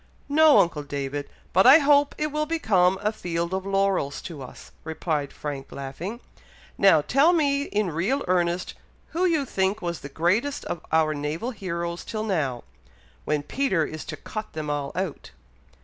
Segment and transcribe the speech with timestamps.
[0.29, 1.29] "No, uncle David!
[1.53, 6.21] but I hope it will become a field of laurels to us," replied Frank, laughing.
[6.75, 8.73] "Now tell me in real earnest
[9.09, 12.63] who you think was the greatest of our naval heroes till now,
[13.25, 15.29] when Peter is to cut them all out."